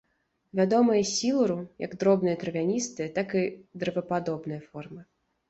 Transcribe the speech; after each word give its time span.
Вядомыя 0.59 1.01
з 1.09 1.11
сілуру, 1.19 1.57
як 1.85 1.93
дробныя 2.05 2.39
травяністыя, 2.45 3.13
так 3.19 3.37
і 3.43 3.45
дрэвападобныя 3.85 4.61
формы. 4.73 5.01